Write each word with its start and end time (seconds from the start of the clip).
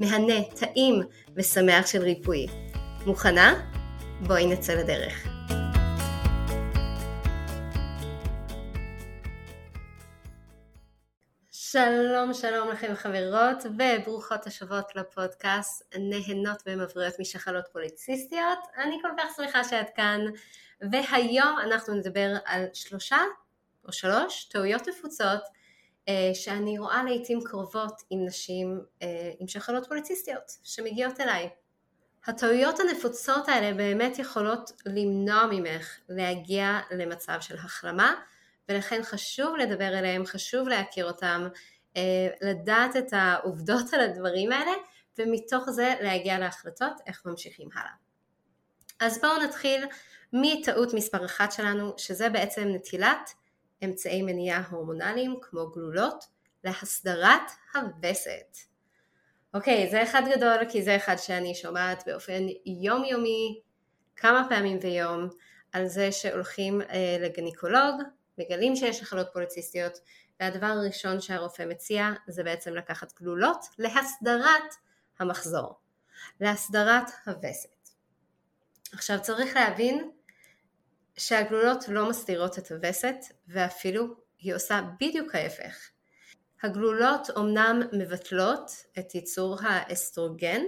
מהנה, 0.00 0.44
טעים 0.60 1.02
ושמח 1.36 1.86
של 1.86 2.02
ריפוי. 2.02 2.46
מוכנה? 3.06 3.54
בואי 4.20 4.46
נצא 4.46 4.74
לדרך. 4.74 5.26
שלום 11.50 12.34
שלום 12.34 12.68
לכם 12.68 12.94
חברות 12.94 13.56
וברוכות 13.64 14.46
השבות 14.46 14.96
לפודקאסט 14.96 15.94
נהנות 15.98 16.62
ומבריאות 16.66 17.14
משחלות 17.20 17.64
פוליציסטיות 17.72 18.58
אני 18.76 18.98
כל 19.02 19.08
כך 19.18 19.36
שמחה 19.36 19.64
שאת 19.64 19.90
כאן 19.96 20.20
והיום 20.80 21.58
אנחנו 21.62 21.94
נדבר 21.94 22.36
על 22.44 22.64
שלושה 22.72 23.18
או 23.84 23.92
שלוש 23.92 24.44
טעויות 24.44 24.88
נפוצות 24.88 25.55
שאני 26.34 26.78
רואה 26.78 27.04
לעיתים 27.04 27.40
קרובות 27.44 28.02
עם 28.10 28.26
נשים 28.26 28.80
אה, 29.02 29.30
עם 29.38 29.48
שחלות 29.48 29.86
פוליציסטיות 29.88 30.52
שמגיעות 30.64 31.20
אליי. 31.20 31.48
הטעויות 32.26 32.80
הנפוצות 32.80 33.48
האלה 33.48 33.74
באמת 33.74 34.18
יכולות 34.18 34.70
למנוע 34.86 35.46
ממך 35.50 35.98
להגיע 36.08 36.78
למצב 36.90 37.36
של 37.40 37.54
החלמה 37.54 38.14
ולכן 38.68 39.02
חשוב 39.02 39.56
לדבר 39.56 39.98
אליהם, 39.98 40.26
חשוב 40.26 40.68
להכיר 40.68 41.06
אותם, 41.06 41.48
אה, 41.96 42.28
לדעת 42.42 42.96
את 42.96 43.12
העובדות 43.12 43.94
על 43.94 44.00
הדברים 44.00 44.52
האלה 44.52 44.72
ומתוך 45.18 45.70
זה 45.70 45.94
להגיע 46.00 46.38
להחלטות 46.38 46.92
איך 47.06 47.22
ממשיכים 47.26 47.68
הלאה. 47.74 47.92
אז 49.00 49.20
בואו 49.20 49.42
נתחיל 49.42 49.84
מטעות 50.32 50.94
מספר 50.94 51.24
אחת 51.24 51.52
שלנו 51.52 51.92
שזה 51.96 52.28
בעצם 52.28 52.68
נטילת 52.68 53.30
אמצעי 53.84 54.22
מניעה 54.22 54.62
הורמונליים 54.70 55.36
כמו 55.42 55.70
גלולות 55.70 56.24
להסדרת 56.64 57.50
הווסת. 57.74 58.56
אוקיי, 59.54 59.90
זה 59.90 60.02
אחד 60.02 60.22
גדול 60.36 60.56
כי 60.68 60.82
זה 60.82 60.96
אחד 60.96 61.16
שאני 61.16 61.54
שומעת 61.54 62.02
באופן 62.06 62.46
יומיומי 62.66 63.60
כמה 64.16 64.46
פעמים 64.48 64.80
ביום 64.80 65.28
על 65.72 65.86
זה 65.86 66.12
שהולכים 66.12 66.80
אה, 66.80 67.16
לגניקולוג, 67.20 68.02
מגלים 68.38 68.76
שיש 68.76 68.98
שחלות 68.98 69.26
פוליציסטיות 69.32 69.98
והדבר 70.40 70.66
הראשון 70.66 71.20
שהרופא 71.20 71.62
מציע 71.62 72.10
זה 72.26 72.44
בעצם 72.44 72.74
לקחת 72.74 73.12
גלולות 73.20 73.64
להסדרת 73.78 74.74
המחזור, 75.18 75.74
להסדרת 76.40 77.10
הווסת. 77.26 77.88
עכשיו 78.92 79.18
צריך 79.22 79.56
להבין 79.56 80.10
שהגלולות 81.16 81.88
לא 81.88 82.08
מסתירות 82.08 82.58
את 82.58 82.72
הווסת 82.72 83.16
ואפילו 83.48 84.06
היא 84.38 84.54
עושה 84.54 84.80
בדיוק 85.00 85.34
ההפך. 85.34 85.76
הגלולות 86.62 87.30
אומנם 87.30 87.82
מבטלות 87.92 88.70
את 88.98 89.14
ייצור 89.14 89.56
האסטרוגן, 89.62 90.62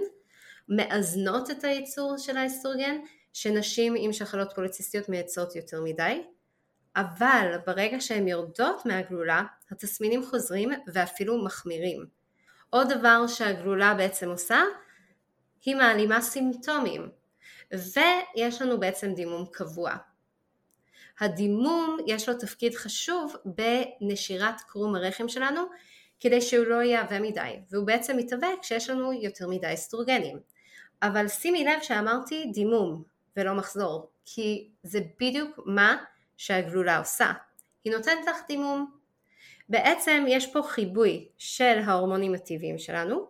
מאזנות 0.69 1.51
את 1.51 1.63
הייצור 1.63 2.17
של 2.17 2.37
האסטרוגן 2.37 2.95
שנשים 3.33 3.93
עם 3.97 4.13
שחלות 4.13 4.53
פוליציסטיות 4.55 5.09
מייצרות 5.09 5.55
יותר 5.55 5.81
מדי, 5.81 6.23
אבל 6.95 7.55
ברגע 7.65 8.01
שהן 8.01 8.27
יורדות 8.27 8.85
מהגלולה 8.85 9.43
התסמינים 9.71 10.25
חוזרים 10.25 10.69
ואפילו 10.93 11.43
מחמירים. 11.43 12.05
עוד 12.69 12.93
דבר 12.93 13.27
שהגלולה 13.27 13.93
בעצם 13.93 14.29
עושה 14.29 14.61
היא 15.65 15.75
מעלימה 15.75 16.21
סימפטומים 16.21 17.09
ויש 17.71 18.61
לנו 18.61 18.79
בעצם 18.79 19.13
דימום 19.13 19.45
קבוע. 19.51 19.95
הדימום 21.19 21.97
יש 22.07 22.29
לו 22.29 22.35
תפקיד 22.35 22.75
חשוב 22.75 23.35
בנשירת 23.45 24.61
קרום 24.67 24.95
הרחם 24.95 25.27
שלנו 25.29 25.61
כדי 26.19 26.41
שהוא 26.41 26.65
לא 26.65 26.83
יהווה 26.83 27.19
מדי 27.19 27.59
והוא 27.71 27.87
בעצם 27.87 28.17
מתהווה 28.17 28.49
כשיש 28.61 28.89
לנו 28.89 29.13
יותר 29.13 29.47
מדי 29.47 29.73
אסטרוגנים. 29.73 30.39
אבל 31.01 31.27
שימי 31.27 31.63
לב 31.63 31.81
שאמרתי 31.81 32.45
דימום 32.53 33.03
ולא 33.37 33.53
מחזור 33.53 34.11
כי 34.25 34.69
זה 34.83 34.99
בדיוק 35.19 35.59
מה 35.65 35.97
שהגלולה 36.37 36.97
עושה. 36.97 37.31
היא 37.83 37.93
נותנת 37.93 38.27
לך 38.27 38.37
דימום. 38.47 38.91
בעצם 39.69 40.25
יש 40.27 40.53
פה 40.53 40.61
חיבוי 40.63 41.27
של 41.37 41.79
ההורמונים 41.85 42.33
הטבעיים 42.33 42.77
שלנו. 42.77 43.27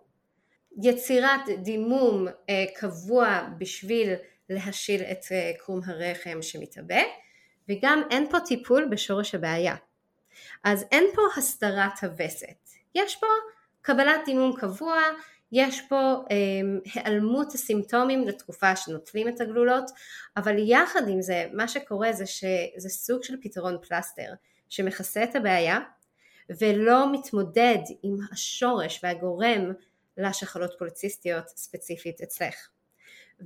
יצירת 0.84 1.42
דימום 1.64 2.28
אה, 2.50 2.66
קבוע 2.76 3.48
בשביל 3.58 4.14
להשיל 4.50 5.02
את 5.02 5.26
אה, 5.32 5.52
קרום 5.60 5.82
הרחם 5.86 6.42
שמתהווה 6.42 7.02
וגם 7.70 8.02
אין 8.12 8.30
פה 8.30 8.40
טיפול 8.40 8.88
בשורש 8.92 9.36
הבעיה. 9.36 9.76
אז 10.64 10.86
אין 10.92 11.06
פה 11.16 11.22
הסתרת 11.38 12.04
הווסת, 12.04 12.70
יש 12.96 13.16
פה 13.16 13.28
קבלת 13.82 14.20
דימום 14.26 14.56
קבוע, 14.60 14.98
יש 15.52 15.82
פה 15.82 15.96
אה, 16.32 16.36
היעלמות 16.94 17.54
הסימפטומים 17.54 18.28
לתקופה 18.28 18.76
שנוטלים 18.76 19.28
את 19.28 19.42
הגלולות, 19.42 19.92
אבל 20.38 20.56
יחד 20.58 21.08
עם 21.08 21.22
זה 21.22 21.46
מה 21.54 21.68
שקורה 21.68 22.14
זה 22.14 22.26
שזה 22.26 22.90
סוג 22.90 23.24
של 23.24 23.36
פתרון 23.42 23.78
פלסטר 23.88 24.34
שמכסה 24.70 25.24
את 25.24 25.36
הבעיה 25.36 25.80
ולא 26.50 27.14
מתמודד 27.14 27.78
עם 28.04 28.16
השורש 28.32 29.00
והגורם 29.04 29.72
לשחלות 30.18 30.72
פוליציסטיות 30.80 31.48
ספציפית 31.48 32.22
אצלך. 32.22 32.70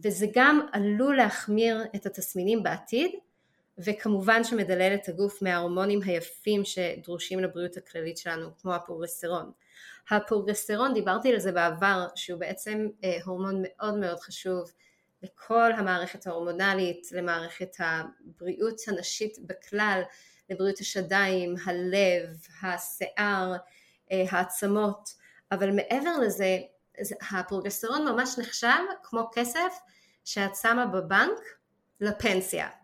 וזה 0.03 0.25
גם 0.34 0.67
עלול 0.72 1.16
להחמיר 1.16 1.84
את 1.95 2.05
התסמינים 2.05 2.63
בעתיד 2.63 3.11
וכמובן 3.78 4.44
שמדלל 4.44 4.94
את 4.94 5.09
הגוף 5.09 5.41
מההורמונים 5.41 6.00
היפים 6.06 6.61
שדרושים 6.66 7.39
לבריאות 7.39 7.78
הכללית 7.78 8.17
שלנו 8.17 8.50
כמו 8.61 8.73
הפרוגסטרון. 8.73 9.51
הפרוגסטרון 10.09 10.94
דיברתי 10.94 11.34
על 11.34 11.39
זה 11.39 11.51
בעבר 11.51 12.07
שהוא 12.16 12.39
בעצם 12.39 12.88
אה, 13.03 13.17
הורמון 13.25 13.63
מאוד 13.63 13.97
מאוד 13.97 14.19
חשוב 14.19 14.72
לכל 15.23 15.72
המערכת 15.72 16.28
ההורמונלית, 16.28 17.11
למערכת 17.11 17.75
הבריאות 17.79 18.81
הנשית 18.88 19.38
בכלל, 19.39 20.01
לבריאות 20.50 20.79
השדיים, 20.79 21.55
הלב, 21.66 22.29
השיער, 22.61 23.55
אה, 24.11 24.23
העצמות, 24.29 25.09
אבל 25.51 25.72
מעבר 25.72 26.19
לזה 26.22 26.58
הפרוגסטרון 27.31 28.05
ממש 28.05 28.40
נחשב 28.40 28.84
כמו 29.03 29.29
כסף 29.34 29.79
שאת 30.25 30.55
שמה 30.55 30.85
בבנק 30.85 31.40
לפנסיה. 32.02 32.83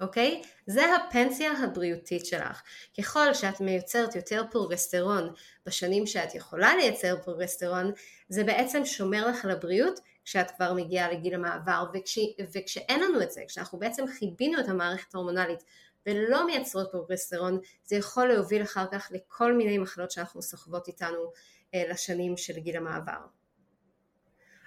אוקיי? 0.00 0.42
זה 0.66 0.94
הפנסיה 0.94 1.52
הבריאותית 1.52 2.26
שלך. 2.26 2.62
ככל 2.98 3.34
שאת 3.34 3.60
מייצרת 3.60 4.16
יותר 4.16 4.42
פרוגסטרון 4.50 5.32
בשנים 5.66 6.06
שאת 6.06 6.34
יכולה 6.34 6.76
לייצר 6.76 7.16
פרוגסטרון, 7.24 7.92
זה 8.28 8.44
בעצם 8.44 8.84
שומר 8.84 9.26
לך 9.28 9.44
על 9.44 9.50
הבריאות 9.50 10.00
כשאת 10.24 10.50
כבר 10.50 10.72
מגיעה 10.72 11.12
לגיל 11.12 11.34
המעבר, 11.34 11.84
וכש, 11.94 12.18
וכשאין 12.52 13.00
לנו 13.00 13.22
את 13.22 13.30
זה, 13.30 13.42
כשאנחנו 13.48 13.78
בעצם 13.78 14.04
חיבינו 14.18 14.60
את 14.60 14.68
המערכת 14.68 15.14
ההורמונלית 15.14 15.64
ולא 16.06 16.46
מייצרות 16.46 16.88
פרוגסטרון, 16.92 17.58
זה 17.84 17.96
יכול 17.96 18.28
להוביל 18.28 18.62
אחר 18.62 18.86
כך 18.92 19.08
לכל 19.10 19.52
מיני 19.52 19.78
מחלות 19.78 20.10
שאנחנו 20.10 20.42
סוחבות 20.42 20.88
איתנו 20.88 21.32
אה, 21.74 21.84
לשנים 21.88 22.36
של 22.36 22.58
גיל 22.58 22.76
המעבר. 22.76 23.20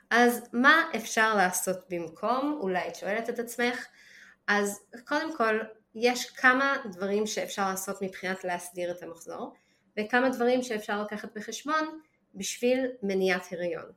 אז 0.10 0.50
מה 0.54 0.84
אפשר 0.96 1.36
לעשות 1.36 1.78
במקום? 1.90 2.60
אולי 2.62 2.88
את 2.88 2.96
שואלת 2.96 3.30
את 3.30 3.40
עצמך, 3.40 3.86
אז 4.48 4.80
קודם 5.08 5.38
כל 5.38 5.60
יש 5.96 6.30
כמה 6.30 6.78
דברים 6.92 7.28
שאפשר 7.28 7.70
לעשות 7.70 8.02
מבחינת 8.02 8.44
להסדיר 8.44 8.92
את 8.92 9.04
המחזור 9.04 9.54
וכמה 10.00 10.30
דברים 10.30 10.62
שאפשר 10.62 11.02
לקחת 11.02 11.38
בחשבון 11.38 12.00
בשביל 12.36 12.88
מניעת 13.04 13.48
הריון. 13.52 13.92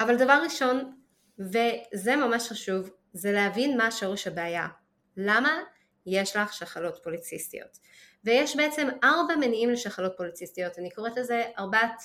אבל 0.00 0.16
דבר 0.16 0.40
ראשון, 0.44 0.92
וזה 1.38 2.16
ממש 2.16 2.48
חשוב, 2.48 2.90
זה 3.12 3.32
להבין 3.32 3.76
מה 3.76 3.90
שורש 3.90 4.26
הבעיה. 4.26 4.68
למה 5.16 5.58
יש 6.06 6.36
לך 6.36 6.52
שחלות 6.52 7.00
פוליציסטיות? 7.04 7.78
ויש 8.24 8.56
בעצם 8.56 8.88
ארבע 9.04 9.36
מניעים 9.36 9.70
לשחלות 9.70 10.12
פוליציסטיות, 10.16 10.78
אני 10.78 10.90
קוראת 10.90 11.16
לזה 11.16 11.44
ארבעת 11.58 12.02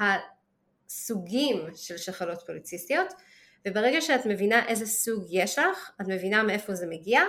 הסוגים 0.00 1.66
של 1.74 1.96
שחלות 1.96 2.42
פוליציסטיות, 2.46 3.12
וברגע 3.68 4.00
שאת 4.00 4.26
מבינה 4.26 4.68
איזה 4.68 4.86
סוג 4.86 5.24
יש 5.30 5.58
לך, 5.58 5.90
את 6.00 6.08
מבינה 6.08 6.42
מאיפה 6.42 6.74
זה 6.74 6.86
מגיע, 6.86 7.20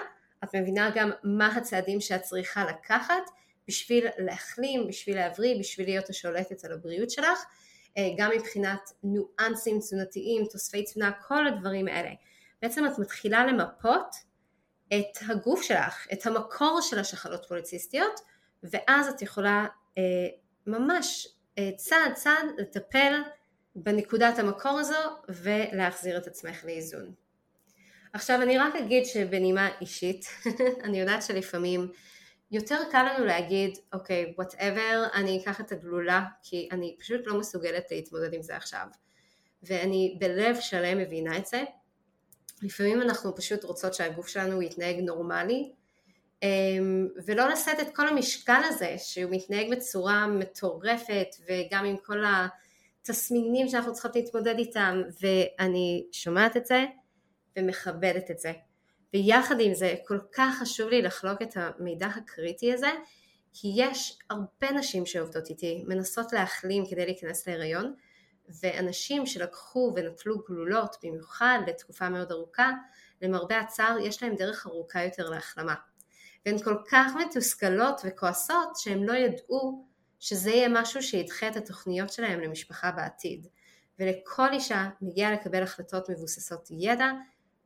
את 0.43 0.55
מבינה 0.55 0.91
גם 0.95 1.11
מה 1.23 1.55
הצעדים 1.55 2.01
שאת 2.01 2.21
צריכה 2.21 2.65
לקחת 2.65 3.23
בשביל 3.67 4.07
להחלים, 4.17 4.87
בשביל 4.87 5.15
להבריא, 5.15 5.59
בשביל 5.59 5.87
להיות 5.87 6.09
השולטת 6.09 6.65
על 6.65 6.71
הבריאות 6.71 7.09
שלך, 7.09 7.45
אה, 7.97 8.09
גם 8.17 8.31
מבחינת 8.35 8.91
ניואנסים 9.03 9.79
תזונתיים, 9.79 10.45
תוספי 10.45 10.83
תזונה, 10.83 11.11
כל 11.27 11.47
הדברים 11.47 11.87
האלה. 11.87 12.09
בעצם 12.61 12.85
את 12.85 12.99
מתחילה 12.99 13.45
למפות 13.45 14.15
את 14.87 15.17
הגוף 15.29 15.61
שלך, 15.61 16.07
את 16.13 16.25
המקור 16.25 16.81
של 16.81 16.99
השחלות 16.99 17.45
פוליציסטיות, 17.47 18.19
ואז 18.63 19.07
את 19.07 19.21
יכולה 19.21 19.65
אה, 19.97 20.03
ממש 20.67 21.27
אה, 21.57 21.69
צעד 21.75 22.13
צעד 22.13 22.45
לטפל 22.57 23.21
בנקודת 23.75 24.39
המקור 24.39 24.79
הזו 24.79 24.95
ולהחזיר 25.29 26.17
את 26.17 26.27
עצמך 26.27 26.65
לאיזון. 26.65 27.13
עכשיו 28.13 28.41
אני 28.41 28.57
רק 28.57 28.75
אגיד 28.75 29.05
שבנימה 29.05 29.69
אישית, 29.81 30.25
אני 30.85 30.99
יודעת 30.99 31.23
שלפעמים 31.23 31.91
יותר 32.51 32.77
קל 32.91 33.03
לנו 33.03 33.25
להגיד, 33.25 33.77
אוקיי, 33.93 34.33
okay, 34.37 34.41
whatever, 34.41 35.13
אני 35.13 35.41
אקח 35.41 35.61
את 35.61 35.71
הגלולה, 35.71 36.25
כי 36.43 36.69
אני 36.71 36.95
פשוט 36.99 37.21
לא 37.25 37.39
מסוגלת 37.39 37.91
להתמודד 37.91 38.33
עם 38.33 38.41
זה 38.41 38.55
עכשיו. 38.55 38.87
ואני 39.63 40.17
בלב 40.19 40.57
שלם 40.59 40.97
מבינה 40.97 41.37
את 41.37 41.45
זה. 41.45 41.63
לפעמים 42.61 43.01
אנחנו 43.01 43.35
פשוט 43.35 43.63
רוצות 43.63 43.93
שהגוף 43.93 44.27
שלנו 44.27 44.61
יתנהג 44.61 44.99
נורמלי, 44.99 45.71
אמ, 46.43 47.07
ולא 47.25 47.49
לשאת 47.49 47.79
את 47.79 47.95
כל 47.95 48.07
המשקל 48.07 48.61
הזה, 48.65 48.95
שהוא 48.97 49.31
מתנהג 49.31 49.71
בצורה 49.71 50.27
מטורפת, 50.27 51.27
וגם 51.47 51.85
עם 51.85 51.97
כל 51.97 52.23
התסמינים 53.09 53.67
שאנחנו 53.67 53.93
צריכות 53.93 54.15
להתמודד 54.15 54.57
איתם, 54.57 55.01
ואני 55.21 56.07
שומעת 56.11 56.57
את 56.57 56.65
זה 56.65 56.85
ומכבדת 57.57 58.31
את 58.31 58.39
זה. 58.39 58.53
ויחד 59.13 59.55
עם 59.59 59.73
זה 59.73 59.95
כל 60.05 60.19
כך 60.31 60.55
חשוב 60.59 60.89
לי 60.89 61.01
לחלוק 61.01 61.41
את 61.41 61.53
המידע 61.55 62.07
הקריטי 62.07 62.73
הזה 62.73 62.91
כי 63.53 63.73
יש 63.75 64.19
הרבה 64.29 64.71
נשים 64.71 65.05
שעובדות 65.05 65.49
איתי 65.49 65.83
מנסות 65.87 66.33
להחלים 66.33 66.83
כדי 66.89 67.05
להיכנס 67.05 67.47
להיריון 67.47 67.93
ואנשים 68.63 69.25
שלקחו 69.25 69.93
ונטלו 69.95 70.37
גלולות 70.47 70.95
במיוחד 71.03 71.59
לתקופה 71.67 72.09
מאוד 72.09 72.31
ארוכה 72.31 72.71
למרבה 73.21 73.59
הצער 73.59 73.97
יש 73.97 74.23
להם 74.23 74.35
דרך 74.35 74.67
ארוכה 74.67 75.03
יותר 75.03 75.29
להחלמה 75.29 75.75
והן 76.45 76.57
כל 76.57 76.75
כך 76.91 77.11
מתוסכלות 77.15 78.01
וכועסות 78.05 78.75
שהם 78.75 79.03
לא 79.03 79.13
ידעו 79.13 79.85
שזה 80.19 80.49
יהיה 80.49 80.69
משהו 80.71 81.03
שידחה 81.03 81.47
את 81.47 81.55
התוכניות 81.55 82.09
שלהם 82.09 82.39
למשפחה 82.39 82.91
בעתיד 82.91 83.47
ולכל 83.99 84.53
אישה 84.53 84.89
מגיע 85.01 85.31
לקבל 85.31 85.63
החלטות 85.63 86.09
מבוססות 86.09 86.67
ידע 86.71 87.11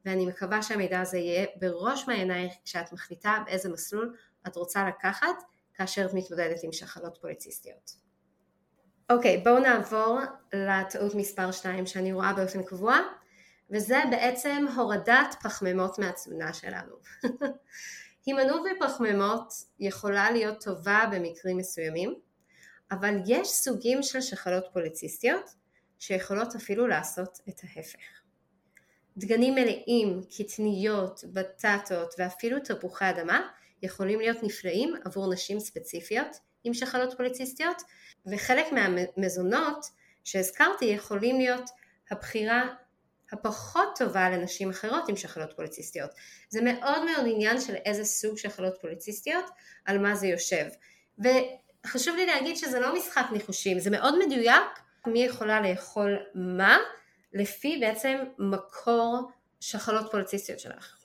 ואני 0.06 0.26
מקווה 0.26 0.64
שהמידע 0.64 1.02
הזה 1.02 1.18
יהיה 1.18 1.46
בראש 1.56 2.08
מעיינייך 2.08 2.54
כשאת 2.66 2.94
מחליטה 2.94 3.38
באיזה 3.46 3.70
מסלול 3.70 4.16
את 4.48 4.56
רוצה 4.56 4.88
לקחת 4.88 5.44
כאשר 5.74 6.06
את 6.06 6.14
מתמודדת 6.14 6.64
עם 6.64 6.72
שחלות 6.72 7.18
פוליציסטיות. 7.22 7.92
אוקיי, 9.10 9.38
בואו 9.38 9.60
נעבור 9.60 10.20
לטעות 10.54 11.16
מספר 11.16 11.52
2 11.52 11.86
שאני 11.86 12.14
רואה 12.14 12.34
באופן 12.34 12.64
קבוע, 12.64 12.98
וזה 13.72 13.98
בעצם 14.12 14.66
הורדת 14.76 15.36
פחמימות 15.44 16.00
מהתזונה 16.00 16.54
שלנו. 16.54 16.96
הימנעות 18.26 18.62
בפחמימות 18.72 19.54
יכולה 19.80 20.32
להיות 20.32 20.64
טובה 20.64 21.04
במקרים 21.12 21.58
מסוימים, 21.58 22.16
אבל 22.92 23.16
יש 23.26 23.48
סוגים 23.48 24.04
של 24.04 24.22
שחלות 24.22 24.66
פוליציסטיות 24.74 25.50
שיכולות 26.00 26.56
אפילו 26.56 26.88
לעשות 26.88 27.40
את 27.50 27.62
ההפך. 27.64 28.20
דגנים 29.18 29.56
מלאים, 29.56 30.22
קטניות, 30.38 31.24
בטטות 31.34 32.16
ואפילו 32.18 32.60
תפוחי 32.60 33.10
אדמה 33.10 33.50
יכולים 33.84 34.20
להיות 34.20 34.44
נפלאים 34.44 34.94
עבור 35.06 35.34
נשים 35.34 35.60
ספציפיות 35.60 36.40
עם 36.64 36.74
שחלות 36.74 37.18
פוליציסטיות 37.18 37.82
וחלק 38.26 38.66
מהמזונות 38.72 39.86
שהזכרתי 40.24 40.86
יכולים 40.86 41.38
להיות 41.38 41.70
הבחירה 42.12 42.76
הפחות 43.32 43.88
טובה 43.98 44.30
לנשים 44.30 44.70
אחרות 44.70 45.10
עם 45.10 45.16
שחלות 45.16 45.54
פוליציסטיות. 45.56 46.10
זה 46.50 46.62
מאוד 46.62 47.06
מאוד 47.06 47.26
עניין 47.28 47.62
של 47.62 47.76
איזה 47.76 48.06
סוג 48.06 48.38
שחלות 48.38 48.78
פוליציסטיות, 48.82 49.46
על 49.86 49.98
מה 49.98 50.16
זה 50.16 50.28
יושב. 50.28 50.66
וחשוב 51.86 52.16
לי 52.16 52.26
להגיד 52.26 52.58
שזה 52.58 52.80
לא 52.80 52.96
משחק 52.96 53.26
ניחושים, 53.32 53.80
זה 53.80 53.90
מאוד 53.90 54.26
מדויק 54.26 54.80
מי 55.08 55.24
יכולה 55.24 55.62
לאכול 55.62 56.18
מה 56.36 56.78
לפי 57.34 57.78
בעצם 57.82 58.18
מקור 58.38 59.32
שחלות 59.60 60.12
פוליציסטיות 60.12 60.60
שלך, 60.60 60.98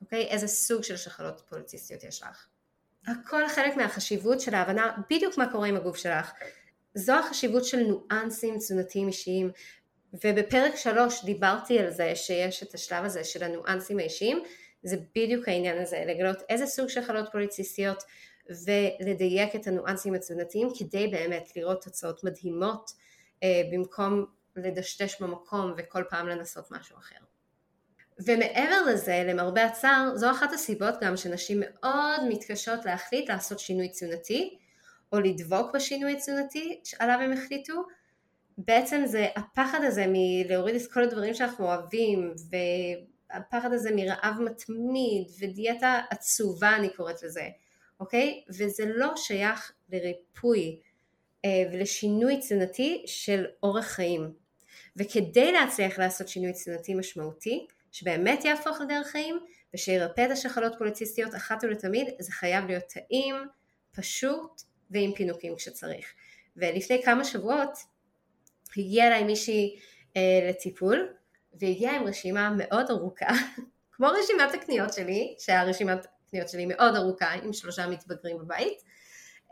אוקיי? 0.00 0.26
איזה 0.26 0.46
סוג 0.46 0.82
של 0.82 0.96
שחלות 0.96 1.42
פוליציסטיות 1.48 2.04
יש 2.04 2.22
לך. 2.22 2.46
הכל 3.06 3.48
חלק 3.48 3.76
מהחשיבות 3.76 4.40
של 4.40 4.54
ההבנה 4.54 4.96
בדיוק 5.10 5.38
מה 5.38 5.52
קורה 5.52 5.68
עם 5.68 5.76
הגוף 5.76 5.96
שלך. 5.96 6.32
זו 6.94 7.12
החשיבות 7.12 7.64
של 7.64 7.76
ניואנסים 7.76 8.58
תזונתיים 8.58 9.08
אישיים 9.08 9.50
ובפרק 10.24 10.76
שלוש 10.76 11.24
דיברתי 11.24 11.78
על 11.78 11.90
זה 11.90 12.16
שיש 12.16 12.62
את 12.62 12.74
השלב 12.74 13.04
הזה 13.04 13.24
של 13.24 13.42
הניואנסים 13.42 13.98
האישיים 13.98 14.42
זה 14.82 14.96
בדיוק 15.16 15.48
העניין 15.48 15.82
הזה 15.82 16.04
לגלות 16.06 16.42
איזה 16.48 16.66
סוג 16.66 16.88
של 16.88 17.02
חלות 17.02 17.28
פוליציסטיות 17.32 18.02
ולדייק 18.64 19.56
את 19.56 19.66
הניואנסים 19.66 20.14
התזונתיים 20.14 20.68
כדי 20.78 21.06
באמת 21.06 21.56
לראות 21.56 21.84
תוצאות 21.84 22.24
מדהימות 22.24 22.90
אה, 23.42 23.62
במקום 23.72 24.26
לדשדש 24.56 25.22
במקום 25.22 25.74
וכל 25.76 26.04
פעם 26.10 26.28
לנסות 26.28 26.70
משהו 26.70 26.98
אחר. 26.98 27.16
ומעבר 28.26 28.82
לזה, 28.86 29.22
למרבה 29.26 29.64
הצער, 29.64 30.16
זו 30.16 30.30
אחת 30.30 30.52
הסיבות 30.52 30.94
גם 31.00 31.16
שנשים 31.16 31.60
מאוד 31.60 32.20
מתקשות 32.28 32.84
להחליט 32.84 33.30
לעשות 33.30 33.58
שינוי 33.58 33.88
תזונתי, 33.88 34.58
או 35.12 35.20
לדבוק 35.20 35.74
בשינוי 35.74 36.12
התזונתי 36.12 36.80
שעליו 36.84 37.18
הם 37.20 37.32
החליטו, 37.32 37.82
בעצם 38.58 39.02
זה 39.06 39.26
הפחד 39.36 39.80
הזה 39.82 40.04
מלהוריד 40.08 40.74
את 40.74 40.92
כל 40.92 41.02
הדברים 41.02 41.34
שאנחנו 41.34 41.64
אוהבים, 41.64 42.34
והפחד 43.30 43.72
הזה 43.72 43.90
מרעב 43.96 44.40
מתמיד, 44.40 45.28
ודיאטה 45.40 46.00
עצובה 46.10 46.76
אני 46.76 46.88
קוראת 46.88 47.22
לזה, 47.22 47.48
אוקיי? 48.00 48.44
וזה 48.48 48.84
לא 48.86 49.12
שייך 49.16 49.72
לריפוי 49.92 50.80
אה, 51.44 51.50
ולשינוי 51.72 52.36
תזונתי 52.36 53.02
של 53.06 53.46
אורח 53.62 53.86
חיים. 53.86 54.32
וכדי 54.96 55.52
להצליח 55.52 55.98
לעשות 55.98 56.28
שינוי 56.28 56.52
תזונתי 56.52 56.94
משמעותי, 56.94 57.66
שבאמת 57.92 58.44
יהפוך 58.44 58.80
לדרך 58.80 59.06
חיים, 59.06 59.38
ושירפא 59.74 60.24
את 60.26 60.30
השחלות 60.30 60.72
פוליציסטיות 60.78 61.34
אחת 61.34 61.64
ולתמיד, 61.64 62.08
זה 62.18 62.32
חייב 62.32 62.66
להיות 62.66 62.84
טעים, 62.84 63.34
פשוט 63.92 64.62
ועם 64.90 65.12
פינוקים 65.14 65.56
כשצריך. 65.56 66.12
ולפני 66.56 67.02
כמה 67.02 67.24
שבועות 67.24 67.70
הגיעה 68.76 69.06
אליי 69.06 69.24
מישהי 69.24 69.76
אה, 70.16 70.48
לטיפול, 70.48 71.08
והגיעה 71.60 71.96
עם 71.96 72.06
רשימה 72.06 72.50
מאוד 72.56 72.90
ארוכה, 72.90 73.26
כמו 73.92 74.06
רשימת 74.06 74.54
הקניות 74.54 74.92
שלי, 74.92 75.34
שהרשימת 75.38 76.06
הקניות 76.30 76.48
שלי 76.48 76.66
מאוד 76.66 76.96
ארוכה, 76.96 77.32
עם 77.32 77.52
שלושה 77.52 77.86
מתבגרים 77.86 78.38
בבית, 78.38 78.82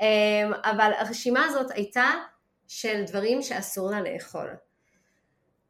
אה, 0.01 0.71
אבל 0.71 0.91
הרשימה 0.99 1.45
הזאת 1.45 1.71
הייתה 1.71 2.11
של 2.69 3.03
דברים 3.07 3.43
שאסור 3.43 3.91
לה 3.91 4.01
לאכול. 4.01 4.49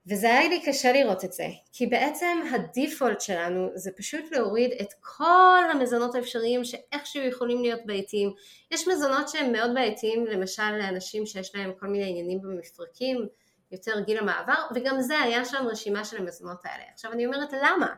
וזה 0.06 0.26
היה 0.26 0.48
לי 0.48 0.62
קשה 0.64 0.92
לראות 0.92 1.24
את 1.24 1.32
זה, 1.32 1.46
כי 1.72 1.86
בעצם 1.86 2.38
הדיפולט 2.54 3.20
שלנו 3.20 3.68
זה 3.74 3.90
פשוט 3.96 4.32
להוריד 4.32 4.70
את 4.80 4.88
כל 5.00 5.62
המזונות 5.72 6.14
האפשריים 6.14 6.64
שאיכשהו 6.64 7.22
יכולים 7.22 7.62
להיות 7.62 7.80
בעייתיים. 7.86 8.32
יש 8.70 8.88
מזונות 8.88 9.28
שהם 9.28 9.52
מאוד 9.52 9.74
בעייתיים, 9.74 10.26
למשל 10.26 10.70
לאנשים 10.78 11.26
שיש 11.26 11.54
להם 11.54 11.72
כל 11.78 11.86
מיני 11.86 12.10
עניינים 12.10 12.40
במפרקים, 12.42 13.26
יותר 13.72 14.00
גיל 14.00 14.18
המעבר, 14.18 14.62
וגם 14.74 15.00
זה 15.00 15.20
היה 15.20 15.44
שם 15.44 15.66
רשימה 15.70 16.04
של 16.04 16.16
המזונות 16.16 16.60
האלה. 16.64 16.84
עכשיו 16.92 17.12
אני 17.12 17.26
אומרת 17.26 17.52
למה? 17.52 17.94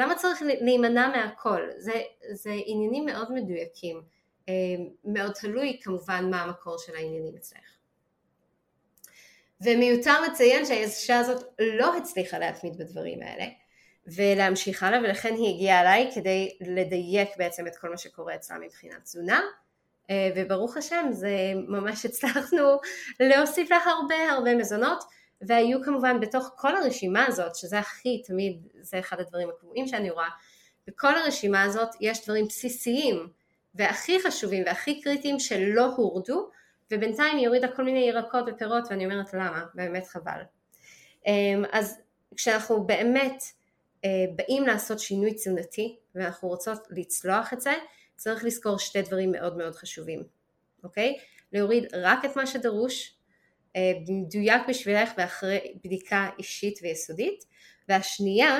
למה 0.00 0.14
צריך 0.14 0.42
להימנע 0.60 1.08
מהכל? 1.08 1.60
זה, 1.76 1.92
זה 2.32 2.50
עניינים 2.66 3.06
מאוד 3.06 3.32
מדויקים, 3.32 4.02
אה, 4.48 4.54
מאוד 5.04 5.32
תלוי 5.32 5.80
כמובן 5.82 6.30
מה 6.30 6.42
המקור 6.42 6.78
של 6.78 6.96
העניינים 6.96 7.36
אצלך. 7.36 7.76
ומיותר 9.60 10.20
לציין 10.20 10.64
שהאישה 10.64 11.18
הזאת 11.18 11.44
לא 11.58 11.96
הצליחה 11.96 12.38
להתמיד 12.38 12.78
בדברים 12.78 13.22
האלה 13.22 13.44
ולהמשיך 14.06 14.82
הלאה 14.82 15.00
ולכן 15.00 15.34
היא 15.34 15.54
הגיעה 15.54 15.80
אליי 15.80 16.10
כדי 16.14 16.56
לדייק 16.60 17.28
בעצם 17.36 17.66
את 17.66 17.76
כל 17.76 17.90
מה 17.90 17.96
שקורה 17.96 18.34
אצלה 18.34 18.58
מבחינת 18.58 19.02
תזונה 19.02 19.40
אה, 20.10 20.30
וברוך 20.36 20.76
השם 20.76 21.06
זה 21.10 21.52
ממש 21.68 22.04
הצלחנו 22.06 22.78
להוסיף 23.20 23.70
לה 23.70 23.76
הרבה 23.76 24.32
הרבה 24.32 24.54
מזונות 24.54 25.04
והיו 25.42 25.82
כמובן 25.82 26.20
בתוך 26.20 26.50
כל 26.56 26.76
הרשימה 26.76 27.26
הזאת, 27.26 27.54
שזה 27.54 27.78
הכי 27.78 28.22
תמיד, 28.22 28.68
זה 28.80 28.98
אחד 28.98 29.20
הדברים 29.20 29.48
הקבועים 29.48 29.86
שאני 29.86 30.10
רואה, 30.10 30.28
בכל 30.86 31.16
הרשימה 31.16 31.62
הזאת 31.62 31.88
יש 32.00 32.24
דברים 32.24 32.46
בסיסיים 32.46 33.28
והכי 33.74 34.22
חשובים 34.22 34.62
והכי 34.66 35.00
קריטיים 35.00 35.38
שלא 35.38 35.86
הורדו, 35.96 36.50
ובינתיים 36.90 37.36
היא 37.36 37.46
הורידה 37.46 37.68
כל 37.68 37.84
מיני 37.84 37.98
ירקות 37.98 38.44
ופירות 38.46 38.84
ואני 38.90 39.04
אומרת 39.04 39.34
למה, 39.34 39.64
באמת 39.74 40.06
חבל. 40.06 40.40
אמ, 41.26 41.64
אז 41.72 42.00
כשאנחנו 42.36 42.84
באמת 42.84 43.42
אה, 44.04 44.10
באים 44.36 44.66
לעשות 44.66 44.98
שינוי 44.98 45.34
תזונתי 45.34 45.96
ואנחנו 46.14 46.48
רוצות 46.48 46.86
לצלוח 46.90 47.52
את 47.52 47.60
זה, 47.60 47.74
צריך 48.16 48.44
לזכור 48.44 48.78
שתי 48.78 49.02
דברים 49.02 49.32
מאוד 49.32 49.56
מאוד 49.56 49.74
חשובים, 49.74 50.22
אוקיי? 50.84 51.18
להוריד 51.52 51.94
רק 51.94 52.24
את 52.24 52.36
מה 52.36 52.46
שדרוש, 52.46 53.14
אה, 53.76 53.92
מדויק 54.08 54.62
בשבילך 54.68 55.10
ואחרי 55.18 55.74
בדיקה 55.84 56.28
אישית 56.38 56.78
ויסודית, 56.82 57.44
והשנייה, 57.88 58.58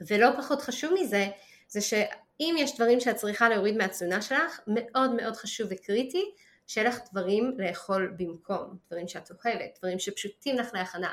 ולא 0.00 0.28
פחות 0.36 0.62
חשוב 0.62 0.94
מזה, 1.00 1.26
זה 1.68 1.80
שאם 1.80 2.54
יש 2.58 2.76
דברים 2.76 3.00
שאת 3.00 3.16
צריכה 3.16 3.48
להוריד 3.48 3.76
מהתזונה 3.76 4.22
שלך, 4.22 4.60
מאוד 4.66 5.14
מאוד 5.14 5.36
חשוב 5.36 5.68
וקריטי 5.70 6.24
שיהיה 6.66 6.88
לך 6.88 6.98
דברים 7.12 7.54
לאכול 7.58 8.14
במקום, 8.16 8.76
דברים 8.86 9.08
שאת 9.08 9.30
אוהבת, 9.30 9.78
דברים 9.78 9.98
שפשוטים 9.98 10.56
לך 10.56 10.68
להכנה. 10.72 11.12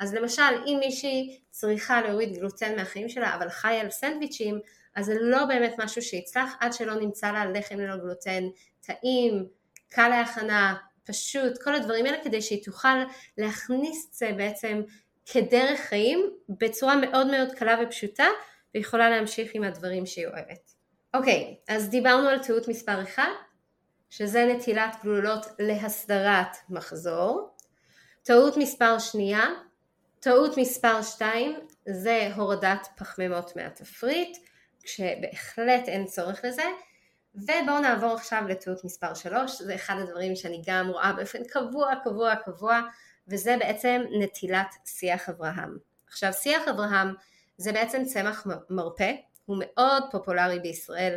אז 0.00 0.14
למשל, 0.14 0.42
אם 0.66 0.76
מישהי 0.80 1.40
צריכה 1.50 2.02
להוריד 2.02 2.34
גלוטן 2.34 2.76
מהחיים 2.76 3.08
שלה, 3.08 3.34
אבל 3.34 3.48
חיה 3.48 3.80
על 3.80 3.90
סנדוויצ'ים, 3.90 4.60
אז 4.94 5.06
זה 5.06 5.14
לא 5.20 5.44
באמת 5.44 5.74
משהו 5.78 6.02
שיצלח 6.02 6.56
עד 6.60 6.72
שלא 6.72 6.94
נמצא 6.94 7.32
לה 7.32 7.46
לחם 7.46 7.78
ללא 7.78 7.96
גלוטן 7.96 8.44
טעים, 8.80 9.46
קל 9.88 10.08
להכנה, 10.08 10.74
פשוט, 11.06 11.62
כל 11.62 11.74
הדברים 11.74 12.06
האלה 12.06 12.24
כדי 12.24 12.42
שהיא 12.42 12.64
תוכל 12.64 12.98
להכניס 13.38 14.08
את 14.08 14.14
זה 14.14 14.30
בעצם 14.36 14.82
כדרך 15.26 15.80
חיים 15.80 16.30
בצורה 16.48 16.96
מאוד 16.96 17.26
מאוד 17.26 17.52
קלה 17.52 17.76
ופשוטה 17.82 18.26
ויכולה 18.74 19.10
להמשיך 19.10 19.50
עם 19.54 19.62
הדברים 19.62 20.06
שהיא 20.06 20.26
אוהבת. 20.26 20.72
אוקיי, 21.14 21.56
אז 21.68 21.88
דיברנו 21.88 22.28
על 22.28 22.38
טעות 22.38 22.68
מספר 22.68 23.02
1 23.02 23.22
שזה 24.10 24.44
נטילת 24.44 24.96
גלולות 25.02 25.46
להסדרת 25.58 26.56
מחזור. 26.68 27.56
טעות 28.22 28.56
מספר 28.56 28.98
שנייה, 28.98 29.44
טעות 30.20 30.58
מספר 30.58 31.02
2 31.02 31.60
זה 31.88 32.28
הורדת 32.36 32.88
פחמימות 32.96 33.56
מהתפריט, 33.56 34.38
כשבהחלט 34.82 35.88
אין 35.88 36.04
צורך 36.06 36.44
לזה. 36.44 36.62
ובואו 37.36 37.78
נעבור 37.80 38.12
עכשיו 38.12 38.42
לטעות 38.48 38.84
מספר 38.84 39.14
3, 39.14 39.58
זה 39.62 39.74
אחד 39.74 39.94
הדברים 39.98 40.36
שאני 40.36 40.62
גם 40.66 40.88
רואה 40.88 41.12
באופן 41.12 41.44
קבוע, 41.44 41.92
קבוע, 42.04 42.34
קבוע, 42.36 42.80
וזה 43.28 43.56
בעצם 43.58 44.02
נטילת 44.20 44.74
שיח 44.84 45.28
אברהם. 45.28 45.78
עכשיו 46.08 46.32
שיח 46.32 46.68
אברהם 46.68 47.14
זה 47.56 47.72
בעצם 47.72 48.04
צמח 48.04 48.46
מרפא, 48.70 49.12
הוא 49.46 49.56
מאוד 49.60 50.02
פופולרי 50.10 50.60
בישראל, 50.60 51.16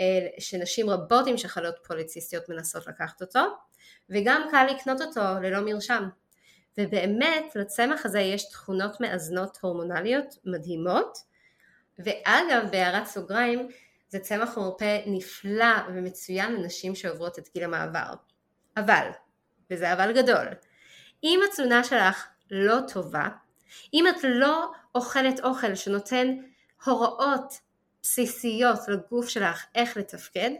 אה, 0.00 0.26
שנשים 0.38 0.90
רבות 0.90 1.26
עם 1.26 1.36
שחלות 1.36 1.74
פוליציסטיות 1.86 2.48
מנסות 2.48 2.86
לקחת 2.86 3.22
אותו, 3.22 3.40
וגם 4.10 4.48
קל 4.50 4.66
לקנות 4.70 5.00
אותו 5.00 5.20
ללא 5.42 5.60
מרשם. 5.60 6.08
ובאמת 6.78 7.56
לצמח 7.56 8.06
הזה 8.06 8.20
יש 8.20 8.48
תכונות 8.48 9.00
מאזנות 9.00 9.58
הורמונליות 9.60 10.34
מדהימות, 10.44 11.18
ואגב 11.98 12.70
בהערת 12.70 13.06
סוגריים 13.06 13.68
זה 14.10 14.18
צמח 14.18 14.58
מרפא 14.58 14.98
נפלא 15.06 15.74
ומצוין 15.88 16.52
לנשים 16.52 16.94
שעוברות 16.94 17.38
את 17.38 17.48
גיל 17.54 17.64
המעבר. 17.64 18.12
אבל, 18.76 19.08
וזה 19.70 19.92
אבל 19.92 20.12
גדול, 20.12 20.46
אם 21.24 21.40
התזונה 21.48 21.84
שלך 21.84 22.28
לא 22.50 22.76
טובה, 22.92 23.28
אם 23.94 24.04
את 24.08 24.24
לא 24.24 24.72
אוכלת 24.94 25.40
אוכל 25.40 25.74
שנותן 25.74 26.36
הוראות 26.84 27.54
בסיסיות 28.02 28.78
לגוף 28.88 29.28
שלך 29.28 29.64
איך 29.74 29.96
לתפקד, 29.96 30.50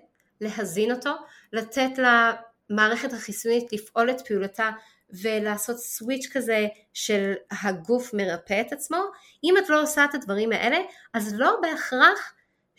להזין 0.41 0.93
אותו, 0.93 1.11
לתת 1.53 1.91
למערכת 1.99 3.13
החיסונית 3.13 3.73
לפעול 3.73 4.11
את 4.11 4.29
פעולתה 4.29 4.71
ולעשות 5.23 5.79
סוויץ' 5.79 6.29
כזה 6.33 6.67
של 6.93 7.33
הגוף 7.63 8.15
מרפא 8.15 8.61
את 8.61 8.73
עצמו, 8.73 8.99
אם 9.45 9.55
את 9.59 9.69
לא 9.69 9.83
עושה 9.83 10.05
את 10.05 10.15
הדברים 10.15 10.53
האלה, 10.53 10.79
אז 11.15 11.35
לא 11.35 11.57
בהכרח 11.63 12.33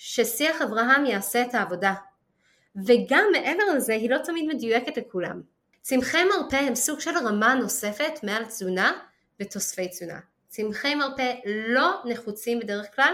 ששיח 0.04 0.62
אברהם 0.62 1.06
יעשה 1.06 1.42
את 1.42 1.56
העבודה. 1.56 1.94
וגם 2.76 3.26
מעבר 3.32 3.64
לזה, 3.76 3.94
היא 3.94 4.10
לא 4.10 4.18
תמיד 4.18 4.46
מדויקת 4.56 4.98
לכולם. 4.98 5.42
צמחי 5.82 6.24
מרפא 6.24 6.56
הם 6.56 6.76
סוג 6.76 7.00
של 7.00 7.18
רמה 7.18 7.54
נוספת 7.54 8.24
מעל 8.24 8.46
תזונה 8.46 8.92
ותוספי 9.40 9.88
תזונה. 9.88 10.20
צמחי 10.48 10.96
מרפא 10.96 11.34
לא 11.46 12.02
נחוצים 12.06 12.60
בדרך 12.60 12.96
כלל 12.96 13.14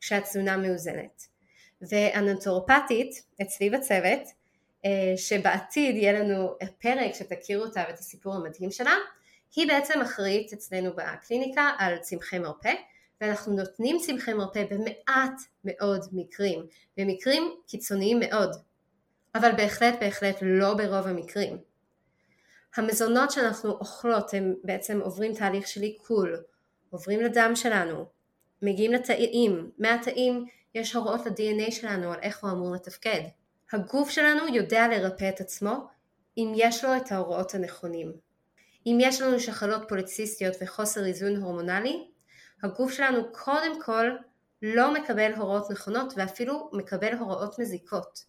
כשהתזונה 0.00 0.56
מאוזנת. 0.56 1.26
והנטורופטית 1.82 3.22
אצלי 3.42 3.70
בצוות, 3.70 4.20
אה, 4.84 5.12
שבעתיד 5.16 5.96
יהיה 5.96 6.12
לנו 6.12 6.54
פרק 6.78 7.14
שתכירו 7.14 7.64
אותה 7.64 7.84
ואת 7.88 7.98
הסיפור 7.98 8.34
המדהים 8.34 8.70
שלה, 8.70 8.94
היא 9.56 9.68
בעצם 9.68 10.00
אחראית 10.00 10.52
אצלנו 10.52 10.90
בקליניקה 10.96 11.70
על 11.78 11.98
צמחי 11.98 12.38
מרפא, 12.38 12.72
ואנחנו 13.20 13.52
נותנים 13.52 13.96
צמחי 14.00 14.32
מרפא 14.32 14.64
במעט 14.70 15.40
מאוד 15.64 16.06
מקרים, 16.12 16.66
במקרים 16.96 17.42
קיצוניים 17.66 18.20
מאוד, 18.20 18.56
אבל 19.34 19.50
בהחלט 19.56 19.94
בהחלט 20.00 20.36
לא 20.42 20.74
ברוב 20.74 21.06
המקרים. 21.06 21.58
המזונות 22.76 23.30
שאנחנו 23.30 23.70
אוכלות 23.70 24.34
הם 24.34 24.54
בעצם 24.64 25.00
עוברים 25.00 25.34
תהליך 25.34 25.66
של 25.68 25.82
עיכול, 25.82 26.42
עוברים 26.90 27.20
לדם 27.20 27.52
שלנו, 27.54 28.04
מגיעים 28.62 28.92
לתאים, 28.92 29.70
מהתאים 29.78 30.46
יש 30.74 30.94
הוראות 30.94 31.26
ל-DNA 31.26 31.70
שלנו 31.70 32.12
על 32.12 32.18
איך 32.22 32.44
הוא 32.44 32.50
אמור 32.50 32.74
לתפקד. 32.74 33.20
הגוף 33.72 34.10
שלנו 34.10 34.54
יודע 34.54 34.88
לרפא 34.88 35.28
את 35.28 35.40
עצמו 35.40 35.86
אם 36.38 36.52
יש 36.56 36.84
לו 36.84 36.96
את 36.96 37.12
ההוראות 37.12 37.54
הנכונים. 37.54 38.12
אם 38.86 38.98
יש 39.00 39.20
לנו 39.20 39.40
שחלות 39.40 39.82
פוליציסטיות 39.88 40.54
וחוסר 40.60 41.06
איזון 41.06 41.36
הורמונלי, 41.36 42.08
הגוף 42.62 42.92
שלנו 42.92 43.32
קודם 43.32 43.82
כל 43.82 44.10
לא 44.62 44.94
מקבל 44.94 45.32
הוראות 45.34 45.70
נכונות 45.70 46.12
ואפילו 46.16 46.70
מקבל 46.72 47.14
הוראות 47.14 47.58
מזיקות. 47.58 48.24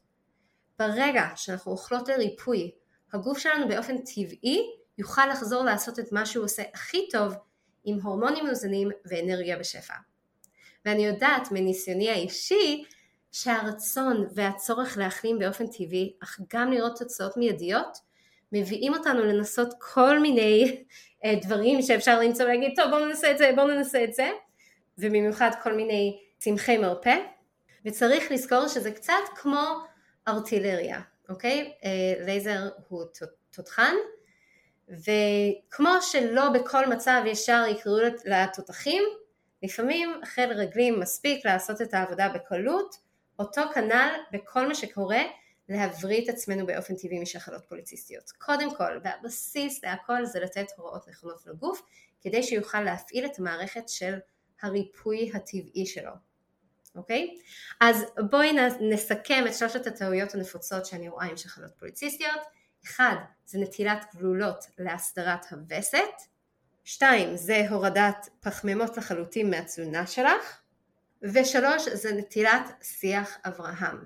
ברגע 0.80 1.26
שאנחנו 1.36 1.72
אוכלות 1.72 2.08
לריפוי, 2.08 2.72
הגוף 3.14 3.38
שלנו 3.38 3.68
באופן 3.68 3.98
טבעי 3.98 4.62
יוכל 4.98 5.26
לחזור 5.26 5.64
לעשות 5.64 6.00
את 6.00 6.12
מה 6.12 6.26
שהוא 6.26 6.46
עושה 6.46 6.64
הכי 6.74 7.10
טוב 7.12 7.34
עם 7.84 8.00
הורמונים 8.02 8.46
מאוזנים 8.46 8.90
ואנרגיה 9.06 9.60
בשפע. 9.60 9.94
ואני 10.86 11.06
יודעת 11.06 11.52
מניסיוני 11.52 12.10
האישי 12.10 12.84
שהרצון 13.32 14.28
והצורך 14.36 14.98
להחלים 14.98 15.40
באופן 15.40 15.68
טבעי, 15.68 16.14
אך 16.24 16.40
גם 16.54 16.72
לראות 16.72 16.98
תוצאות 16.98 17.38
מיידיות, 17.38 17.98
מביאים 18.52 18.94
אותנו 18.94 19.26
לנסות 19.26 19.74
כל 19.80 20.20
מיני 20.20 20.84
אה, 21.26 21.36
דברים 21.42 21.82
שאפשר 21.82 22.20
למצוא 22.20 22.46
ולהגיד 22.46 22.74
טוב 22.76 22.90
בואו 22.90 23.06
ננסה 23.06 23.32
את 23.32 23.38
זה, 23.38 23.52
בואו 23.56 23.68
ננסה 23.68 24.04
את 24.04 24.14
זה, 24.14 24.30
ובמיוחד 24.98 25.52
כל 25.64 25.74
מיני 25.74 26.20
צמחי 26.38 26.78
מרפא, 26.78 27.16
וצריך 27.86 28.32
לזכור 28.32 28.68
שזה 28.68 28.92
קצת 28.92 29.14
כמו 29.36 29.78
ארטילריה, 30.28 31.00
אוקיי? 31.30 31.74
אה, 31.84 32.26
לייזר 32.26 32.70
הוא 32.88 33.04
תותחן, 33.52 33.96
וכמו 34.90 35.90
שלא 36.02 36.50
בכל 36.50 36.90
מצב 36.90 37.22
ישר 37.26 37.64
יקראו 37.70 37.98
לתותחים, 38.26 39.04
לפעמים 39.64 40.22
חיל 40.26 40.52
רגלים 40.52 41.00
מספיק 41.00 41.46
לעשות 41.46 41.82
את 41.82 41.94
העבודה 41.94 42.30
בקלות, 42.30 42.96
אותו 43.40 43.62
כנ"ל 43.74 44.10
בכל 44.32 44.68
מה 44.68 44.76
שקורה 44.76 45.22
להבריא 45.72 46.24
את 46.24 46.30
עצמנו 46.30 46.66
באופן 46.66 46.96
טבעי 46.96 47.20
משחלות 47.20 47.66
פוליציסטיות. 47.70 48.32
קודם 48.32 48.76
כל, 48.76 49.00
והבסיס 49.04 49.84
להכל 49.84 50.26
זה 50.26 50.40
לתת 50.40 50.66
הוראות 50.78 51.08
נכונות 51.08 51.46
לגוף, 51.46 51.82
כדי 52.22 52.44
שיוכל 52.44 52.82
להפעיל 52.82 53.26
את 53.26 53.40
המערכת 53.40 53.90
של 53.90 54.20
הריפוי 54.62 55.32
הטבעי 55.34 55.86
שלו. 55.86 56.12
אוקיי? 56.96 57.38
אז 57.82 58.06
בואי 58.30 58.52
נסכם 58.82 59.44
את 59.48 59.56
שלושת 59.56 59.88
הטעויות 59.88 60.36
הנפוצות 60.36 60.86
שאני 60.86 61.10
רואה 61.10 61.26
עם 61.26 61.38
שחלות 61.38 61.72
פוליציסטיות. 61.80 62.42
אחד, 62.86 63.16
זה 63.46 63.60
נטילת 63.60 64.06
גלולות 64.16 64.66
להסדרת 64.78 65.46
הווסת. 65.52 66.22
שתיים, 66.84 67.38
זה 67.38 67.70
הורדת 67.70 68.30
פחמימות 68.40 68.98
לחלוטין 68.98 69.50
מהתזונה 69.50 70.08
שלך. 70.08 70.60
ושלוש, 71.22 71.90
זה 71.90 72.14
נטילת 72.14 72.72
שיח 72.82 73.38
אברהם. 73.46 74.06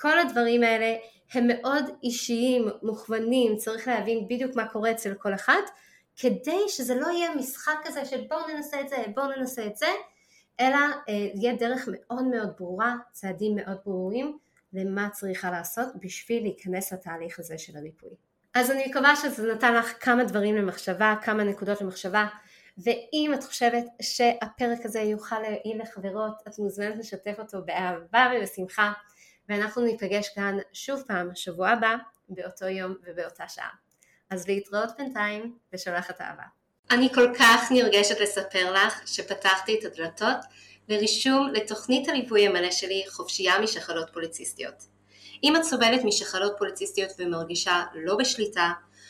כל 0.00 0.18
הדברים 0.18 0.62
האלה 0.62 0.96
הם 1.32 1.46
מאוד 1.46 1.84
אישיים, 2.02 2.68
מוכוונים, 2.82 3.56
צריך 3.56 3.88
להבין 3.88 4.28
בדיוק 4.28 4.56
מה 4.56 4.68
קורה 4.68 4.90
אצל 4.90 5.14
כל 5.14 5.34
אחת, 5.34 5.70
כדי 6.16 6.60
שזה 6.68 6.94
לא 6.94 7.06
יהיה 7.06 7.34
משחק 7.34 7.72
כזה 7.84 8.04
של 8.04 8.20
בואו 8.28 8.40
ננסה 8.54 8.80
את 8.80 8.88
זה, 8.88 8.96
בואו 9.14 9.26
ננסה 9.36 9.66
את 9.66 9.76
זה, 9.76 9.86
אלא 10.60 10.76
אה, 11.08 11.14
יהיה 11.34 11.54
דרך 11.54 11.88
מאוד 11.92 12.24
מאוד 12.24 12.52
ברורה, 12.58 12.94
צעדים 13.12 13.56
מאוד 13.56 13.76
ברורים, 13.84 14.38
למה 14.72 15.08
צריכה 15.10 15.50
לעשות 15.50 15.88
בשביל 16.00 16.42
להיכנס 16.42 16.92
לתהליך 16.92 17.38
הזה 17.38 17.58
של 17.58 17.76
הריפוי. 17.76 18.10
אז 18.54 18.70
אני 18.70 18.86
מקווה 18.86 19.16
שזה 19.16 19.54
נתן 19.54 19.74
לך 19.74 20.04
כמה 20.04 20.24
דברים 20.24 20.56
למחשבה, 20.56 21.14
כמה 21.22 21.44
נקודות 21.44 21.80
למחשבה, 21.80 22.26
ואם 22.78 23.30
את 23.34 23.44
חושבת 23.44 23.84
שהפרק 24.02 24.84
הזה 24.84 25.00
יוכל 25.00 25.36
להועיל 25.40 25.82
לחברות, 25.82 26.42
את 26.48 26.58
מוזמנת 26.58 26.96
לשתף 26.96 27.34
אותו 27.38 27.58
באהבה 27.64 28.32
ובשמחה, 28.36 28.92
ואנחנו 29.50 29.84
ניפגש 29.84 30.28
כאן 30.28 30.58
שוב 30.72 31.02
פעם 31.06 31.30
שבוע 31.34 31.68
הבא, 31.68 31.96
באותו 32.28 32.66
יום 32.66 32.94
ובאותה 33.04 33.48
שעה. 33.48 33.68
אז 34.30 34.48
להתראות 34.48 34.88
בינתיים, 34.98 35.56
ושולחת 35.72 36.20
אהבה. 36.20 36.42
אני 36.90 37.08
כל 37.14 37.34
כך 37.38 37.72
נרגשת 37.72 38.20
לספר 38.20 38.72
לך 38.72 39.08
שפתחתי 39.08 39.78
את 39.78 39.84
הדלתות 39.84 40.36
לרישום 40.88 41.48
לתוכנית 41.54 42.08
הליווי 42.08 42.46
המלא 42.46 42.70
שלי 42.70 43.04
חופשייה 43.08 43.60
משחלות 43.60 44.10
פוליציסטיות. 44.12 44.84
אם 45.44 45.56
את 45.56 45.62
סובלת 45.62 46.04
משחלות 46.04 46.52
פוליציסטיות 46.58 47.10
ומרגישה 47.18 47.84
לא 47.94 48.16
בשליטה, 48.16 48.72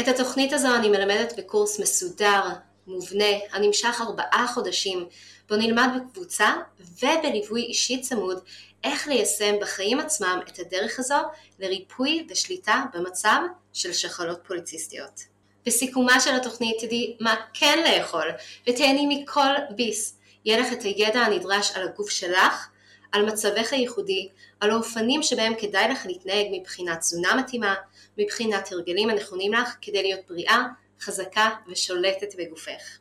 את 0.00 0.08
התוכנית 0.08 0.52
הזו 0.52 0.74
אני 0.74 0.88
מלמדת 0.88 1.38
בקורס 1.38 1.80
מסודר, 1.80 2.42
מובנה, 2.86 3.24
הנמשך 3.52 4.00
ארבעה 4.00 4.46
חודשים, 4.54 5.06
בו 5.48 5.56
נלמד 5.56 5.88
בקבוצה 5.96 6.54
ובליווי 6.80 7.62
אישי 7.62 8.00
צמוד 8.00 8.40
איך 8.84 9.08
ליישם 9.08 9.54
בחיים 9.60 10.00
עצמם 10.00 10.40
את 10.48 10.58
הדרך 10.58 10.98
הזו 10.98 11.18
לריפוי 11.58 12.26
ושליטה 12.30 12.84
במצב 12.94 13.40
של 13.72 13.92
שחלות 13.92 14.40
פוליציסטיות. 14.46 15.20
בסיכומה 15.66 16.20
של 16.20 16.34
התוכנית 16.34 16.76
תדעי 16.80 17.16
מה 17.20 17.34
כן 17.54 17.78
לאכול 17.84 18.30
ותהני 18.68 19.06
מכל 19.08 19.54
ביס. 19.70 20.16
יהיה 20.44 20.60
לך 20.60 20.72
את 20.72 20.82
הידע 20.82 21.20
הנדרש 21.20 21.72
על 21.76 21.88
הגוף 21.88 22.10
שלך, 22.10 22.68
על 23.12 23.26
מצבך 23.26 23.72
הייחודי, 23.72 24.28
על 24.60 24.70
האופנים 24.70 25.22
שבהם 25.22 25.52
כדאי 25.58 25.88
לך 25.88 26.06
להתנהג 26.06 26.46
מבחינת 26.52 26.98
תזונה 26.98 27.34
מתאימה, 27.34 27.74
מבחינת 28.18 28.72
הרגלים 28.72 29.10
הנכונים 29.10 29.52
לך 29.52 29.76
כדי 29.82 30.02
להיות 30.02 30.20
בריאה, 30.28 30.64
חזקה 31.00 31.50
ושולטת 31.68 32.34
בגופך. 32.38 32.98